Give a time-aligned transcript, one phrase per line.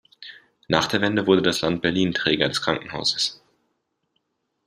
[0.67, 3.39] Nach der Wende wurde das Land Berlin Träger des Krankenhauses.